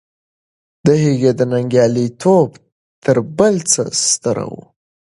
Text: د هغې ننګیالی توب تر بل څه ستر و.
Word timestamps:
د 0.85 0.87
هغې 1.03 1.31
ننګیالی 1.51 2.07
توب 2.21 2.49
تر 3.03 3.17
بل 3.37 3.55
څه 3.71 3.81
ستر 4.09 4.37
و. 4.49 4.53